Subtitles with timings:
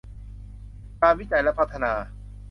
[1.01, 1.93] การวิจัยและพัฒนา